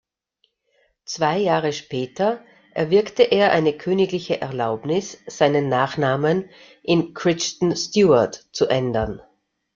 Zwei 1.05 1.37
Jahre 1.37 1.73
später 1.73 2.43
erwirkte 2.73 3.21
er 3.21 3.51
eine 3.51 3.71
königliche 3.77 4.41
Erlaubnis, 4.41 5.19
seinen 5.27 5.69
Nachnamen 5.69 6.49
in 6.81 7.13
Crichton-Stuart 7.13 8.47
zu 8.51 8.65
ändern. 8.65 9.21